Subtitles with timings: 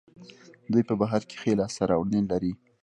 [0.71, 2.53] دوی په بهر کې ښې لاسته راوړنې لري.